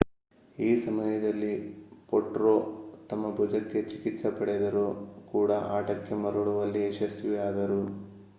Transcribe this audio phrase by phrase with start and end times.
[0.57, 1.51] ಈ ಸಮಯದಲ್ಲಿ
[2.09, 2.53] ಪೊಟ್ರೊ
[3.09, 4.87] ತಮ್ಮ ಭುಜಕ್ಕೆ ಚಿಕಿತ್ಸೆ ಪಡೆದರೂ
[5.31, 7.81] ಕೂಡ ಆಟಕ್ಕೆ ಮರಳುವಲ್ಲಿ ಯಶಸ್ವಿಯಾದರು